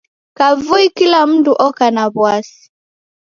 Kavui 0.37 0.85
kila 0.97 1.19
mndu 1.31 1.51
oka 1.67 1.85
na 1.95 2.03
w'asi. 2.17 2.61